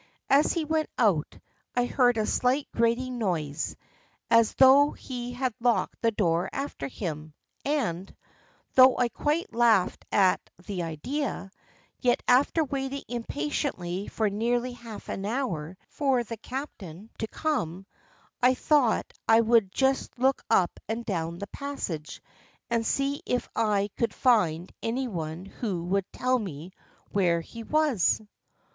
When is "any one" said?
24.81-25.45